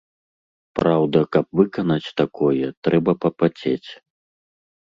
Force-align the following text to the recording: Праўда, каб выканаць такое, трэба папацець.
Праўда, 0.79 1.19
каб 1.37 1.45
выканаць 1.59 2.13
такое, 2.21 2.65
трэба 2.89 3.11
папацець. 3.27 3.89